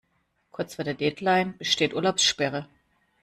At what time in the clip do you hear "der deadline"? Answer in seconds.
0.83-1.53